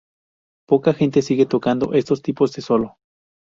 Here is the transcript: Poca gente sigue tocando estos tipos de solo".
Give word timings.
Poca 0.67 0.95
gente 0.95 1.21
sigue 1.21 1.45
tocando 1.45 1.93
estos 1.93 2.23
tipos 2.23 2.51
de 2.53 2.63
solo". 2.63 2.97